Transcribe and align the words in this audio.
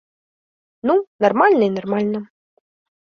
Ну, 0.89 0.95
нармальна 1.25 1.63
і 1.67 1.75
нармальна. 1.77 2.19